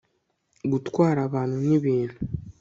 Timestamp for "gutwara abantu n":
0.71-1.67